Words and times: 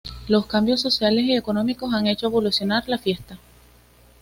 Los 0.27 0.47
cambios 0.47 0.81
sociales 0.81 1.25
y 1.25 1.35
económicos 1.35 1.93
han 1.93 2.07
hecho 2.07 2.25
evolucionar 2.25 2.89
la 2.89 2.97
fiesta. 2.97 3.37